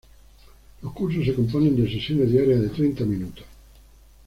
[0.81, 3.45] Los cursos se componen de sesiones diarias de treinta minutos.